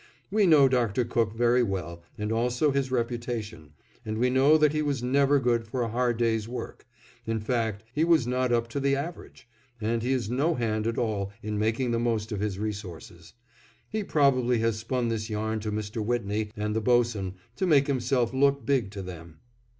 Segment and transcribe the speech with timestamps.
[0.31, 1.05] We know Dr.
[1.05, 3.73] Cook very well and also his reputation,
[4.03, 6.87] and we know that he was never good for a hard day's work;
[7.27, 9.47] in fact he was not up to the average,
[9.79, 13.35] and he is no hand at all in making the most of his resources.
[13.89, 16.03] He probably has spun this yarn to Mr.
[16.03, 19.37] Whitney and the boatswain to make himself look big to them.